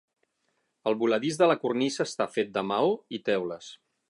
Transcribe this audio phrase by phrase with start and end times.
[0.91, 3.75] El voladís de la cornisa està fet de maó i teules.